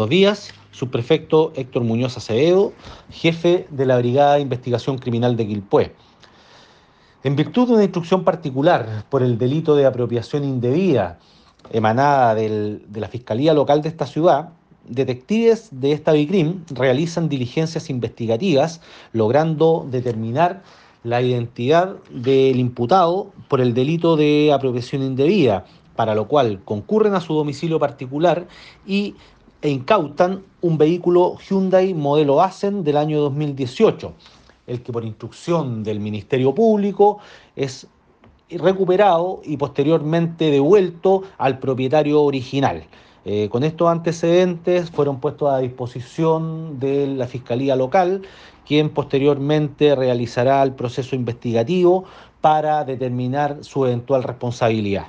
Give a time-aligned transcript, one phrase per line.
[0.00, 2.72] Dos días, subprefecto Héctor Muñoz Acevedo,
[3.10, 5.92] jefe de la Brigada de Investigación Criminal de Quilpué.
[7.22, 11.18] En virtud de una instrucción particular por el delito de apropiación indebida
[11.70, 14.48] emanada de la Fiscalía Local de esta ciudad,
[14.88, 18.80] detectives de esta BICRIM realizan diligencias investigativas
[19.12, 20.62] logrando determinar
[21.04, 27.20] la identidad del imputado por el delito de apropiación indebida, para lo cual concurren a
[27.20, 28.48] su domicilio particular
[28.86, 29.14] y
[29.62, 34.12] e incautan un vehículo Hyundai modelo Asen del año 2018,
[34.66, 37.18] el que por instrucción del Ministerio Público
[37.56, 37.86] es
[38.48, 42.84] recuperado y posteriormente devuelto al propietario original.
[43.24, 48.22] Eh, con estos antecedentes fueron puestos a disposición de la Fiscalía Local,
[48.66, 52.04] quien posteriormente realizará el proceso investigativo
[52.40, 55.06] para determinar su eventual responsabilidad.